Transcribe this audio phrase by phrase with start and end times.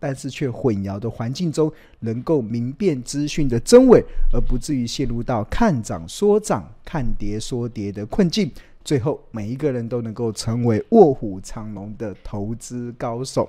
[0.00, 8.50] 但是却混淆的环境中，能够明辨资讯的真伪，而不至于陷入到看涨说涨、看跌说跌的困境。
[8.82, 13.48] 最后，每一个人都能够成为卧虎藏龙的投资高手。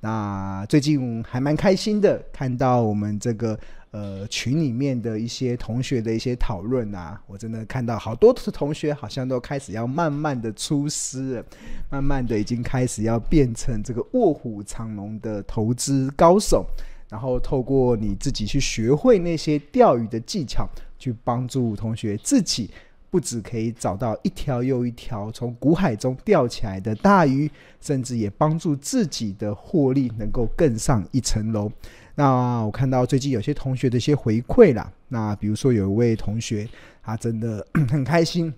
[0.00, 3.58] 那最近还蛮开心的，看到我们这个。
[3.90, 11.42] 呃，群里面的一些同学的一些讨论啊，我真的看到好多的同学好像都开始要慢慢的出师，
[11.90, 16.66] 慢慢的已经开始要变成这个卧虎藏龙的投资高手，
[17.08, 20.68] 然后透过你自己去学会那些钓鱼的技巧，
[20.98, 22.70] 去帮助同学自己
[23.10, 31.72] 不止可以找到一条又一条从股海中钓起来的大鱼，甚至也帮助自己的获利能够更上一层楼。
[32.18, 36.68] 那我看到最近有些同学的一些回馈啦，那比如说有一位同学，
[37.00, 38.52] 他真的 很开心，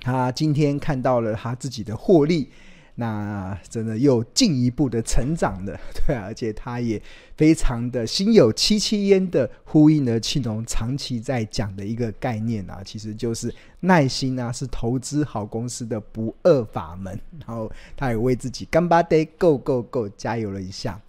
[0.00, 2.48] 他今天看到了他自己的获利，
[2.94, 7.02] 那真的又进一步的成长了， 对，而且他也
[7.36, 21.00] 非常的心有戚戚焉的呼应了庆隆长期在讲的一个概念啊，其实就是耐心啊，是投资好公司的不二法门，然后他也为自己干巴爹 Go Go Go 加油了一下。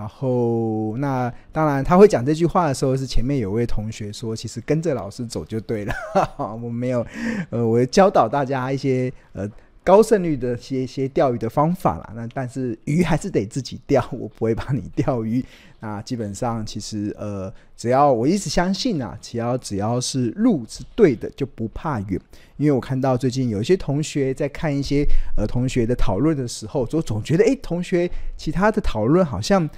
[0.00, 5.92] 然后，那当然，他会讲这句话的时候，是前面有位同学说，其实跟着老师走就对了。
[6.62, 7.04] 我没有，
[7.50, 9.46] 呃，我教导大家一些呃
[9.90, 12.12] 高胜率的些些钓鱼的方法啦。
[12.14, 15.44] 那但是鱼还是得自己钓， 我不会帮你钓鱼。
[15.80, 22.20] 那基本上，其实呃，只要我一直相信啊，只要只要是路是对的，就不怕远。
[22.56, 25.04] 因为我看到最近有一些同学在看一些
[25.36, 29.68] 呃同学的讨论的时候，就总觉得哎，同学其他的讨论好像。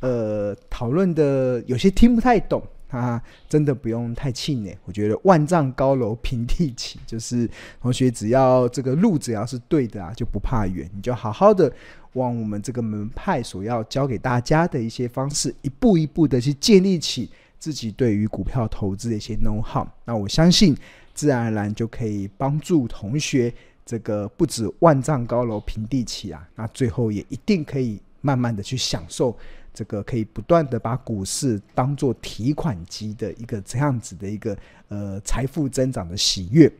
[0.00, 2.60] 呃，讨论的有些听不太懂
[3.00, 4.76] 他，真的不用太气馁。
[4.84, 7.48] 我觉得万丈高楼平地起， 就是
[7.80, 10.88] 同学只要这个路只要是对的啊，就不怕远。
[10.94, 11.72] 你就好好的
[12.12, 19.86] 往我们这个门派所要教给大家的一些方式，一步一步的去建立起自己对于股票投资的一些 know-how。
[20.04, 20.76] 那我相信，
[21.14, 23.52] 自然而然就可以帮助同学
[23.86, 29.36] 这个不止万丈高楼平地起啊，那最后也一定可以慢慢的去享受。
[29.74, 34.56] 这个可以不断的把股市当做提款机的一个这样子的一个
[34.88, 36.70] 呃财富增长的喜悦。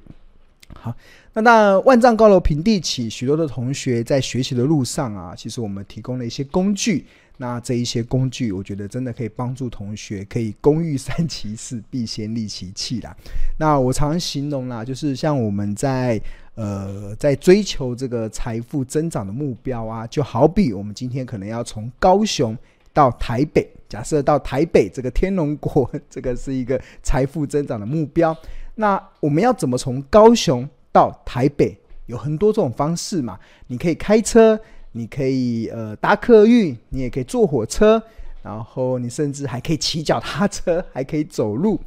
[0.74, 0.94] 好，
[1.34, 7.04] 那那万丈高楼平地起，许多的同学在学习的路上啊，其实我们提供了一些工具。
[7.38, 13.14] 那这一些工具，我觉得真的可以帮助同学可以工欲善其事，必先利其器啦。
[13.58, 16.20] 那我常形容啦，就是像我们在
[16.54, 22.56] 呃在追求这个财富增长的目标啊，就好比我们今天可能要从高雄。
[22.92, 28.36] 到台北，假设到台北这个天龙国， 这个是一个财富增长的目标。
[28.74, 31.76] 那我们要怎么从高雄到台北？
[32.06, 33.38] 有很多种方式嘛。
[33.68, 34.58] 你可以开车，
[34.92, 38.02] 你可以呃搭客运，你也可以坐火车，
[38.42, 41.80] 然后你甚至还可以骑脚踏车， 还可以走路。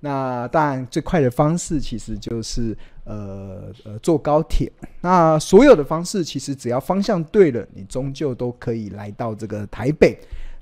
[0.00, 4.70] 那当然最快的方式其实就是呃呃坐高铁。
[5.00, 10.16] 那所有的方式其实只要方向对了，你终究都可以来到这个台北。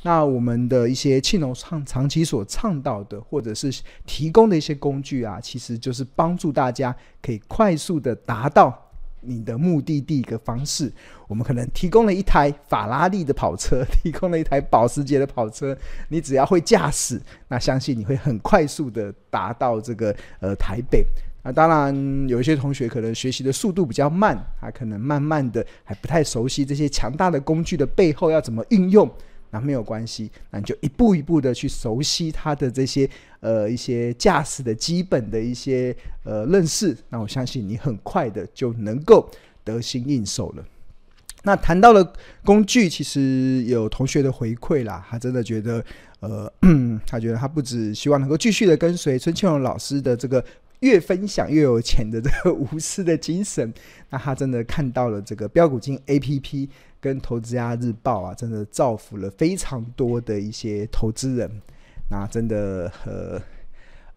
[0.07, 8.73] 那我们的一些庆农长长期所倡导的，或者是提供的一些工具啊，其实就是帮助大家可以快速的达到
[9.21, 10.93] 你的目的地一个方式。
[11.27, 15.77] 我们可能提供了一台法拉利的跑车，提供了一台保时捷的跑车，
[16.09, 21.05] 你只要会驾驶，那相信你会很快速的达到这个呃台北。
[21.43, 29.11] 那当然有一些同学可能学习的速度比较慢，他可能慢慢的还不太熟悉这些强大的工具的背后要怎么运用。
[29.51, 33.09] 那没有关系，那你就一步一步的去熟悉它的这些
[33.41, 39.31] 呃一些驾驶的基本的一些呃认识，那我相信你很快的就能够
[39.65, 40.65] 得心应手了。
[41.43, 42.13] 那谈到了
[42.45, 45.85] 工具，其实有同学的回馈啦，他真的觉得
[46.19, 46.53] 呃，
[47.07, 50.45] 他觉得他不只希望能够继续的跟随孙庆荣老师的这个
[50.81, 53.73] 越分享越有钱的这个无私的精神，
[54.11, 56.69] 那他真的看到了这个标股金 APP。
[56.99, 61.49] 跟投资家日报啊，真的造福了非常多的一些投资人。
[62.11, 63.41] 那真的呃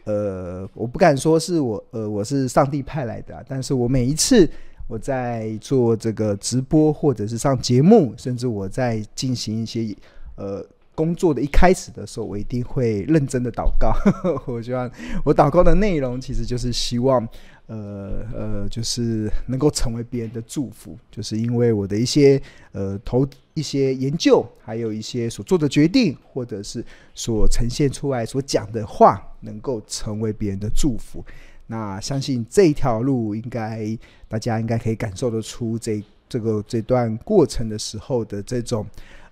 [0.05, 4.49] 呃，我不敢说是我呃我是上帝派来的，但是我每一次
[4.87, 9.95] 我在做这个直播或者是上节目，甚至我在进行一些
[10.35, 10.65] 呃
[10.99, 13.93] 工作的一开始的时候，我一定会认真的祷告。
[14.45, 14.91] 我希望
[15.23, 17.25] 我祷告的内容其实就是希望。
[17.71, 22.41] 呃呃，就是能够成为别人的祝福，就是因为我的一些
[22.71, 23.23] 呃投
[23.53, 31.23] 一些研究，还有一些所做的决定，或者是所呈现出来所讲的话，能够成为别人的祝福。
[31.67, 33.95] 那相信这一条路，应该
[34.27, 38.83] 大家应该可以感受得出这这个这段过程的时候的这种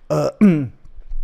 [0.06, 0.32] 呃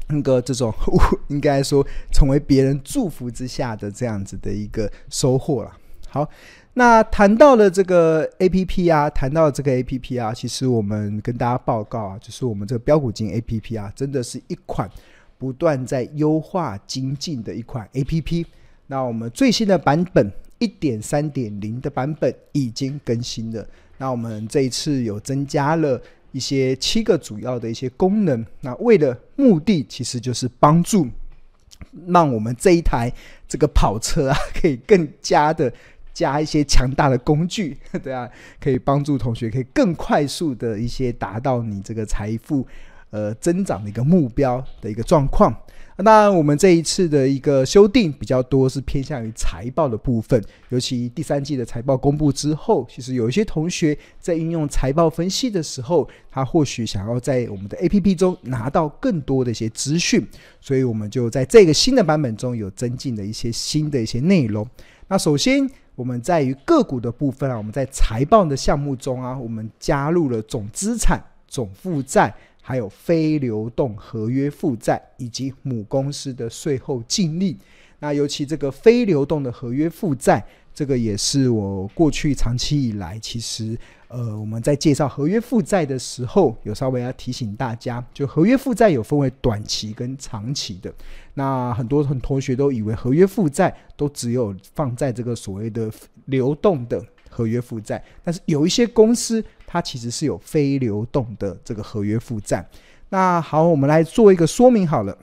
[0.09, 0.73] 那个这种
[1.29, 5.73] 应该说成为别人祝福之下的这样子的一个收获了。
[6.09, 6.29] 好。
[6.77, 14.91] 那谈到了这个 APP 啊，谈到这个 APP 啊，其实我们跟大家报告啊，就是我们这个标股金 APP 啊，真的是一款
[15.39, 18.45] 不断在优化精进的一款 APP。
[18.89, 20.29] 那我们最新的版本
[20.59, 23.65] 一点三点零的版本已经更新了。
[23.97, 26.03] 那我们这一次有增加了
[26.35, 28.45] 一些七个主要的一些功能。
[28.61, 31.09] 那为了目的，其实就是帮助
[32.09, 33.11] 让我们这一台
[33.49, 35.73] 这个跑车啊， 可以更加的。
[36.15, 42.65] 加一些强大的工具， 对啊，可以帮助同学可以更快速的一些达到你这个财富
[43.11, 45.53] 呃增长的一个目标的一个状况。
[45.99, 60.27] 那，我们这一次的一个修订比较多是偏向于财报的部分，尤其第三季的财报公布之后，其实有一些同学在运用财报分析的时候，他或许想要在我们的 APP 中拿到更多的一些资讯，
[60.61, 64.69] 所以我们就在这个新的版本中有增进的一些新的一些内容。
[65.09, 65.71] 那首先。
[65.97, 72.35] 我们在于个股的部分啊，我们在财报的项目中啊，我们加入了总资产、总负债，
[72.67, 77.59] 还有非流动合约负债以及母公司的税后净利。
[77.99, 80.43] 那尤其这个非流动的合约负债，
[80.75, 83.79] 这个也是我过去长期以来其实。
[84.09, 90.95] 呃，我们在介绍合约负债的时候，有稍微要提醒大家，就合约负债有分为短期跟长期的。
[91.35, 95.91] 那很多很同学都以为合约负债都只有放在这个所谓的
[96.27, 102.67] 流动的合约负债，但是有一些公司它其实是有非流动的这个合约负债。
[103.09, 105.17] 那好，我们来做一个说明好了。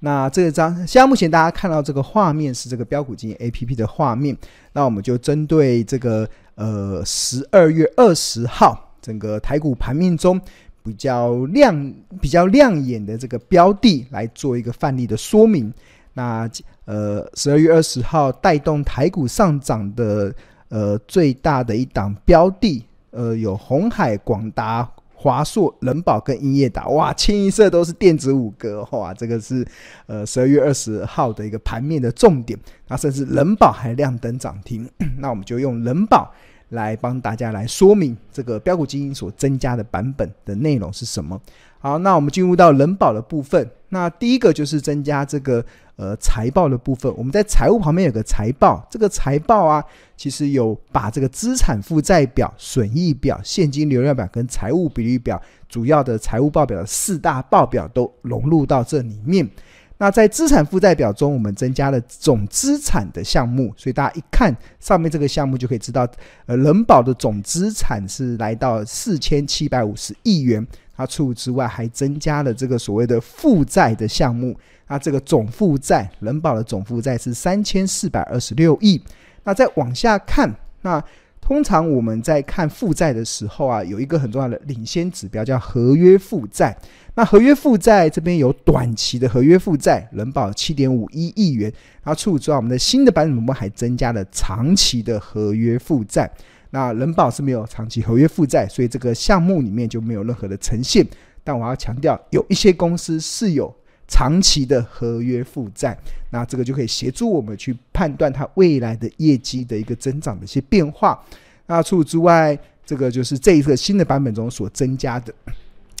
[0.00, 4.36] 那这张现在目前大家看到这个画面是这个标股金 APP 的画面，
[4.72, 6.28] 那我们就针对这个。
[6.54, 10.38] 呃，十二月二十号，整个台股盘面中
[10.84, 15.72] 比较亮、比较亮眼的这个标的来做一个范例的说明。
[16.12, 16.48] 那
[16.84, 20.32] 呃，十二月二十号带动台股上涨的
[20.68, 29.64] 呃最大的一档标的，呃，有红海、广达、华硕、人保跟英业达，哇，清一色都是电子五哥，哇，这个是
[30.06, 32.58] 呃十二月二十号的一个盘面的重点。
[32.88, 36.28] 那甚至人保还亮灯涨停， 那我们就用人保。
[36.72, 41.38] 来帮大家来说明这个标股基金所增加的版本的内容是什么？
[41.82, 43.68] 好，那我们进入到人保的部分。
[43.88, 45.62] 那第一个就是增加这个
[45.96, 47.12] 呃财报的部分。
[47.16, 49.84] 我们在财务旁边有个财报，这个财报啊，
[50.16, 59.50] 其实有把这个资产负债表、损益表、现金流量表跟财务比率表主要的财务报表的四大报表都融入到这里面。
[59.98, 66.06] 那在资产负债表中，我们增加了总资产的项目，所以大家一看上面这个项目就可以知道，
[66.46, 70.64] 呃，人保的总资产是来到四千七百五十亿元。
[71.06, 74.56] 除此之外，还增加了这个所谓的负债的项目。
[74.88, 79.00] 那这个总负债，人保的总负债是三千四百二十六亿。
[79.44, 81.02] 那再往下看，那
[81.40, 86.76] 通常我们在看负债的时候啊，有一个很重要的领先指标叫合约负债。
[87.14, 91.72] 那合约负债这边有短期的合约负债，人保七点五一亿元。
[92.02, 96.30] 然后除此之外，我们的新的版本我们还增加了长期的合约负债。
[96.74, 101.06] 那人保是没有长期合约负债，所以这个项目里面就没有任何的呈现。
[101.44, 103.72] 但我要强调，有一些公司是有
[104.08, 105.96] 长期的合约负债，
[106.30, 111.22] 那这个就可以协助我们去判断它未来的业绩的一个增长的一些变化。
[111.66, 115.32] 那除此之外，这个就是这一个新的版本中所增加的。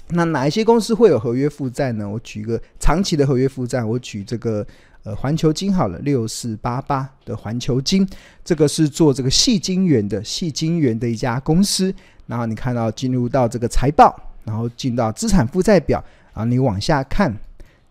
[0.08, 2.08] 那哪一些公司会有合约负债呢？
[2.08, 4.66] 我举一个长期的合约负债，我举这个
[5.04, 8.08] 呃环球金好了，六四八八的环球金，
[8.44, 11.94] 这个是做这个细金元的细金元的一家公司。
[12.26, 17.36] 然后你看到进入到这个财报，然后进到资产负债表，然后你往下看，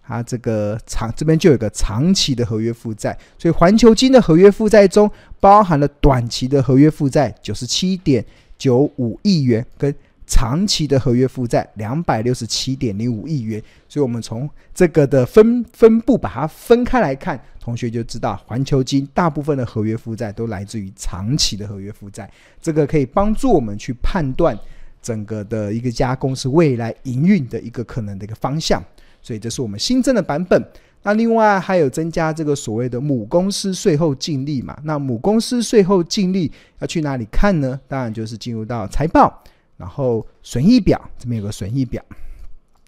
[0.02, 8.26] 它这个长这边就有个长期的合约负债，所以环球金的合约负债中包含了短期的合约负债九十七点
[8.58, 9.94] 九五亿元跟。
[10.32, 24.58] 长期的合约负债两百六十七点零五亿元，所以我们从这个的分分布把它分开来看，同学就知道环球金大部分的合约负债都来自于长期的合约负债，这个可以帮助我们去判断
[25.02, 28.82] 整个的一个家公司未来营运的一个可能的一个方向。
[29.22, 30.64] 所以这是我们新增的版本。
[31.04, 34.80] 那另外还有增加这个所谓的母公司税后净利嘛？
[34.84, 37.80] 那母公司税后净利要去哪里看呢？
[37.88, 39.44] 当然就是进入到财报，
[39.82, 42.04] 然后损益表，这边有个损益表。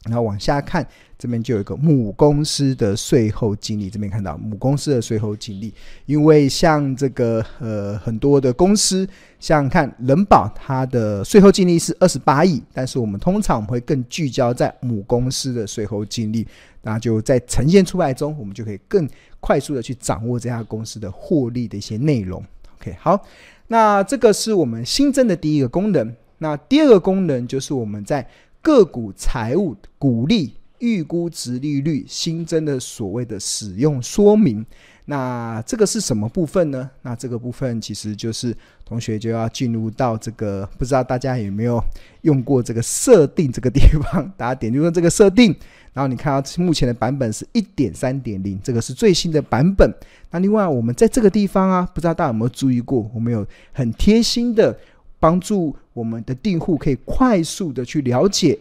[0.04, 0.86] 然后往下看，
[1.18, 3.90] 这边就有一个母公司的税后净利。
[3.90, 5.74] 这边看到母公司的税后净利，
[6.06, 9.08] 因为像这个呃很多的公司，
[9.40, 16.46] 像看人保，它的税后净利是二十八亿，但是我们通常我们会更聚焦在母公司的税后净利，
[16.82, 19.10] 那就在呈现出来中，我们就可以更
[19.40, 22.44] 快速的去掌握这家公司的获利的一些内容。
[22.78, 23.26] OK，好，
[23.68, 26.14] 那这个是我们新增的第一个功能。
[26.44, 28.28] 那第二个功能就是我们在
[28.62, 34.66] 个股财务股利预估值利率新增的所谓的使用说明，
[35.06, 36.90] 那这个是什么部分呢？
[37.02, 41.82] 那这个部分其实就是同学就要进入到这个，不知道大家有没有
[42.24, 44.30] 用过这个设定这个地方？
[44.36, 45.56] 大家点入这个设定，
[45.94, 49.90] 然后你看到目前的版本是一点三点零，这个是最新的版本。
[50.32, 54.78] 那另外我们在这个地方啊，不知道大家有没有注意过，我们有很贴心的。
[55.24, 58.60] 帮助我们的订户可以快速的去了解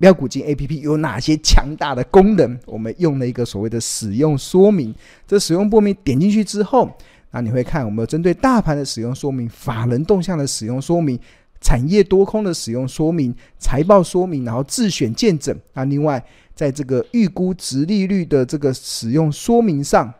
[0.00, 2.58] 标股金 APP 有哪些强大的功能。
[2.66, 4.92] 我们用了一个所谓的使用说明，
[5.24, 6.90] 这使用说明点进去之后，
[7.30, 11.16] 那你会看我们有针对大盘的使用说明、法人动向的使用说明、
[11.60, 15.56] 产业多空的使用说明、财报说明，然后自选见证。
[15.74, 16.20] 那另外，
[16.56, 20.12] 在这个预估值利率的这个使用说明上。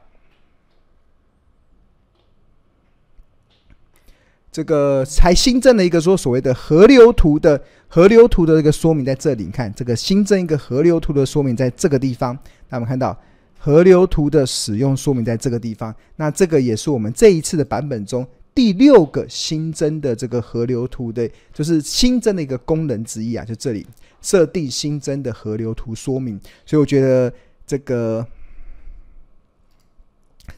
[4.58, 12.36] 这个才新增了一个说所谓的河流图的河流图的这个说明在这里，你看这个新增一个河流图的说明在这个地方，
[12.68, 13.16] 那我们看到
[13.56, 23.86] 河流图的使用说明在这个地方，那这个也是我们这一次的版本中第六个新增的这个河流图的，就是新增的一个功能之一啊，就这里
[24.20, 26.36] 设定新增的河流图说明，
[26.66, 27.32] 所以我觉得
[27.64, 28.26] 这个。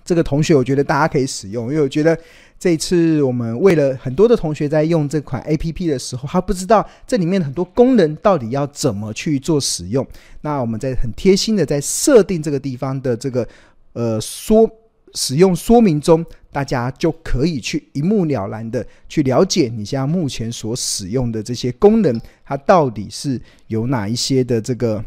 [0.05, 2.17] 这个同学，我觉得大家可以使用，因为我觉得
[2.61, 10.07] 这次我们为了很多的同学在用这款 APP 的时候，他不知道这里面很多功能到底要怎么去做使用。
[10.43, 13.49] 那我们在很贴心的在设定这个地方的这个
[13.95, 14.71] 呃说
[15.15, 25.03] 使用说明中，大家就可以去一目了然的去了解你现在目前所使用的这些功能，它到底是有哪一些的这个。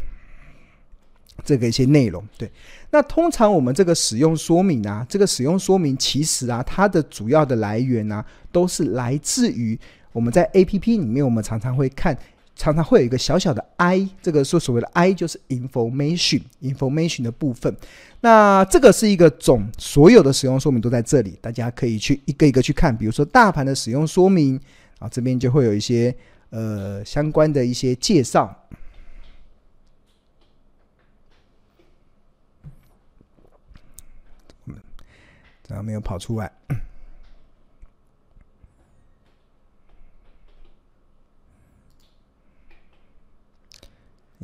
[1.42, 2.50] 这个一些内容，对，
[2.90, 9.78] 那通常我们这个使用说明啊，这个使用说明其实啊，它的主要的来源啊，都是来自于
[10.12, 12.16] 我们在 APP 里面，我们常常会看，
[12.54, 17.76] 常常会有一个小小的 I，这个说所谓的 I 就是 information，information 的部分。
[18.20, 24.58] 那这个是一个总，所有的使用说明都在这里，大家可以去一个一个去看，比如说大盘的使用说明
[25.00, 26.14] 啊，这边就会有一些
[26.50, 28.56] 呃相关的一些介绍。
[35.68, 36.50] 然后没有跑出来。
[36.68, 36.78] 等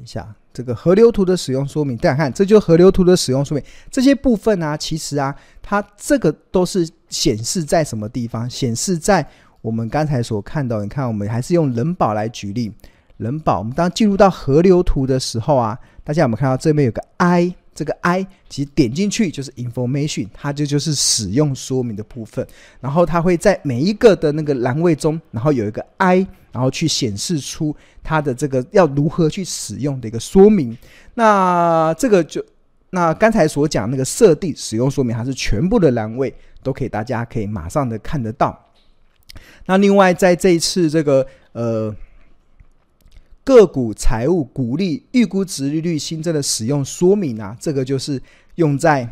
[0.02, 3.62] 一下，这个河流图的使用说明，大家看，这就是河流图的使用说明。
[3.90, 8.48] 这些部分啊，其实啊，它这个都是显示在什么地方？
[8.48, 9.28] 显示在
[9.60, 10.82] 我们刚才所看到。
[10.82, 12.72] 你看，我们还是用人保来举例。
[13.18, 17.54] 人保，我们当进入到河流图的时候啊，大家有没有看到这边有个 I？
[17.74, 22.46] 这个 I 其实点进去就是 information，它就就是使用说明的部分。
[22.80, 30.76] 然后它会在每一个的那个栏位中，然后有一个 I，然后去显示出它的这个要如何去使用的一个说明。
[31.14, 32.44] 那这个就
[32.90, 38.72] 那刚才所讲那个设定使用说明，它是全部的栏位都可以，大家可以马上的看得到。
[39.66, 41.94] 那另外在这一次这个呃。
[43.42, 48.20] 个股财务股利预估值利率新增的使用说明啊，这个就是
[48.56, 49.08] 用在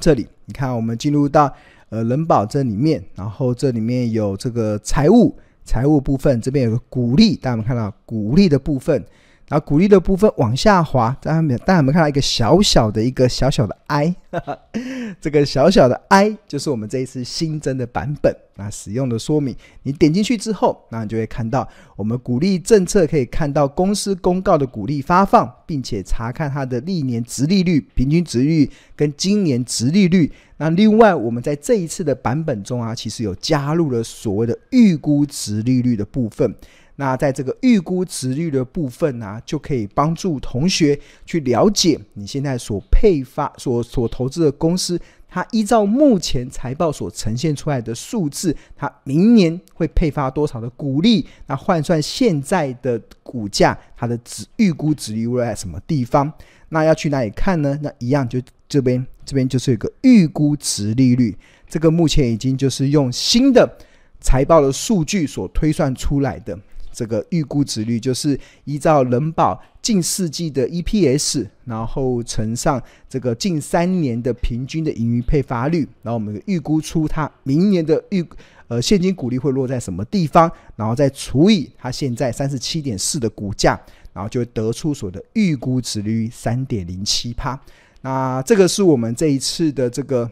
[0.00, 0.26] 这里。
[0.44, 1.54] 你看，我们进入到
[1.88, 5.34] 呃人保这里面，然后这里面有这个财务
[5.64, 9.04] 财务部分，这边有个股利，大家有有看到股利的部分？
[9.52, 11.58] 然后股利的部分往下滑，大家没有？
[11.58, 14.16] 大家有没有看到一个小小的一个小小的 I？
[15.20, 19.54] 这个小小的 I 就是我们这一次新增的版本啊，使用的说明。
[19.82, 30.32] 你点进去之后，那你就会看到我们股利政策，可以看到公司公告的股利发放，并且查看它的历年值利率、平均值率跟今年值利率。
[30.56, 36.54] 那另外，我们在这一次的版本中啊，其实有加入了所谓的预估值利率的部分。
[36.96, 51.26] 那在这个预估殖利率的部分呢、就可以帮助同学去了解你现在所配发、所所投资的公司，它依照目前财报所呈现出来的数字，它明年会配发多少的股利？
[51.46, 56.30] 那换算现在的股价，它的值预估殖利率在什么地方？
[56.68, 57.78] 那要去哪里看呢？
[57.82, 63.78] 那一样就这边，这边就是有个预估殖利率，这个目前已经就是用新的
[64.20, 66.58] 财报的数据所推算出来的。
[66.92, 78.24] 这个预估值率就是依照人保近四季的 EPS，然后乘上这个近三年的平均的盈余配发率，然后我们预估出它明年的预
[78.68, 83.78] 呃现金股利会落在什么地方，然后再除以它现在三十七点四的股价，
[84.12, 87.58] 然后就得出所的预估值率三点零七趴。
[88.02, 90.30] 那这个是我们这一次的这个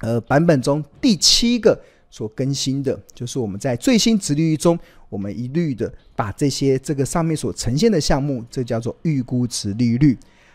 [0.00, 1.80] 呃版本中第七个
[2.10, 4.78] 所更新的，就是我们在最新值利率中。
[5.10, 10.14] 我们一律的把这些这个上面所呈现的项目，这叫做预估值利率。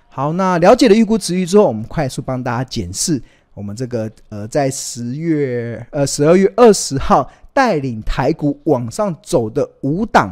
[0.09, 3.19] 好，那了解了预估值率之后，我们快速帮大家检视
[3.55, 10.31] 我们这个呃，在十月呃十二月二十号带领台股往上走的五档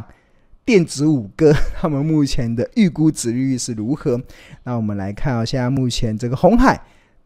[0.64, 4.22] 电子五哥， 他们目前的预估值利率是如何？
[4.62, 6.80] 那我们来看啊，现在目前这个红海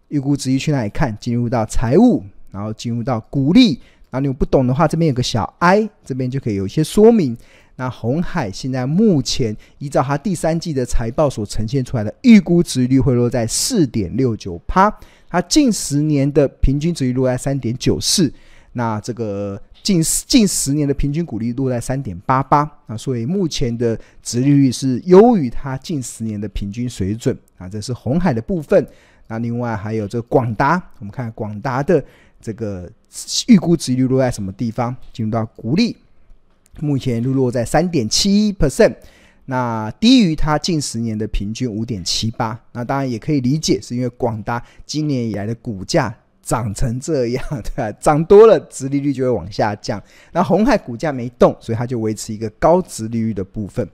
[0.09, 1.15] 预估值率去哪里看？
[1.21, 2.25] 进入到财务，
[2.57, 3.79] 然后进入到股利。
[4.11, 7.37] 那你不懂的话，这边有个小 i，这边就可以有一些说明。
[7.75, 14.91] 那红海现在目前依照它第三季的财报所呈现出来的预估值率会落在四点六九趴，
[15.29, 18.33] 它近十年的平均值率落在三点九四，
[18.73, 28.87] 那这个近近十年的平均股利落在三点八八，啊，所以目前的值利率是优于它近十年的平均水准啊，这是红海的部分。
[29.29, 32.03] 那另外还有这广达，我们看广达的。
[32.47, 32.88] 这个
[33.49, 34.95] 预估值利率落在什么地方？
[35.12, 35.97] 进入到股利，
[36.79, 38.95] 目前都落在三点七 percent，
[39.47, 42.57] 那低于它近十年的平均五点七八。
[42.71, 47.91] 那当然也可以理解，是因为广达今年以来的股价涨成这样，对吧？
[48.00, 50.00] 涨多了，殖利率就会往下降。
[50.31, 53.85] 那红海股价没动，所以它就维持一个高殖利率的部分。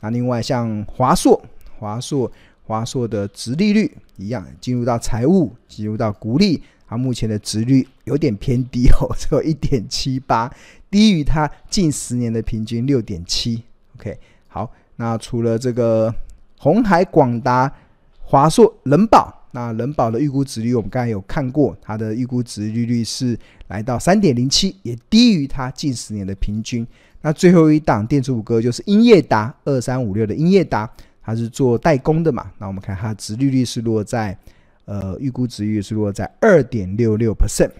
[0.00, 1.40] 那另外像华硕，
[1.78, 2.28] 华硕，
[2.64, 6.60] 华硕的殖利率一样，进入到财务，进入到股利。
[6.92, 10.52] 它目前的值率有点偏低哦， 只有一点七八，
[10.90, 13.62] 低于它近十年的平均六点七。
[13.96, 16.14] OK，好，那除了这个
[16.58, 17.72] 鸿海、广达、
[18.20, 26.86] 华硕、仁宝，那仁宝的预估值率我们刚才有看过，它的预估值利率是来到三点零七，也低于它近十年的平均。
[27.22, 30.90] 那最后一档电子五哥就是英业达二三五六的英业达，
[31.22, 32.52] 它是做代工的嘛？
[32.58, 34.36] 那我们看它的殖利率是落在。
[34.84, 37.70] 呃，预估值率是落在二点六六 percent，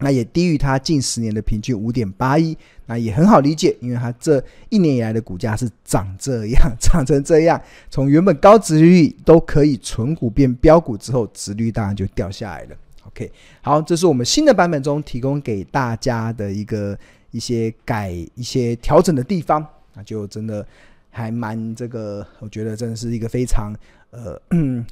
[0.00, 7.60] 那也低于它近十年的平均五点八一，那也很好理解，因为它这一年以来的股价是涨这样， 涨成这样，
[7.90, 12.76] 从原本高值率都可以存股变标股之后，值率当然就掉下来了。
[13.06, 16.96] OK，好，这是我们新的版本中提供给大家的一个
[17.30, 20.64] 一些改、一些调整的地方，那就真的
[21.08, 23.72] 还蛮这个，我觉得真的是一个非常。
[24.10, 24.40] 呃，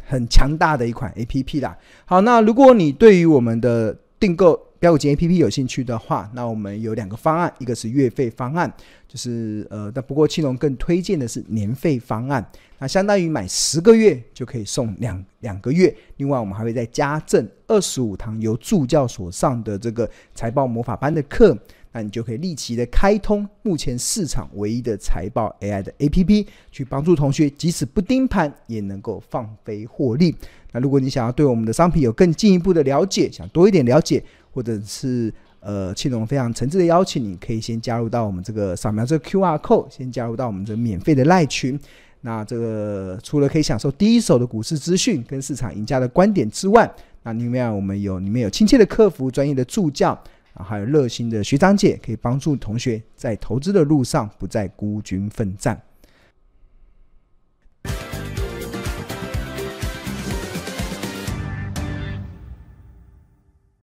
[0.07, 1.77] 很强大的一款 A P P 啦。
[2.05, 8.71] 好，那如果你对于我们的订购标股金 A P P 有兴趣的话，那我们有两个方案，一个是月费方案，
[9.09, 12.45] 就是呃，但不过庆龙更推荐的是年费方案。
[12.79, 21.57] 那相当于买十个月就可以送两两个月，另外我们还会再加赠二十五堂由助教所上的这个财报魔法班的课。
[21.97, 30.37] 那你就可以立即的开通目前市场唯一的财报 AI 的 APP，去帮助同学即使不盯盘也能够放飞获利。
[30.73, 41.81] 那如果你想要对我们的商品有更进一步的了解，想多一点了解，或者是呃，庆隆非常诚挚的邀请你，可以先加入到我们这个扫描这个 QR code，先加入到我们这免费的赖群。
[42.21, 50.23] 那这个除了可以享受第一手的股市资讯跟市场赢家的观点之外，那另外我们有里面有亲切的客服、专业的助教。
[50.57, 55.81] 啊，还有热心的学长姐可以帮助同学在投资的路上不再孤军奋战。